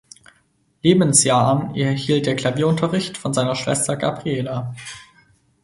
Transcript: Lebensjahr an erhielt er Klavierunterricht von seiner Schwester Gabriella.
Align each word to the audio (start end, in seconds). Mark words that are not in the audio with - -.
Lebensjahr 0.81 1.47
an 1.47 1.75
erhielt 1.75 2.25
er 2.25 2.33
Klavierunterricht 2.35 3.17
von 3.19 3.35
seiner 3.35 3.53
Schwester 3.53 3.97
Gabriella. 3.97 4.73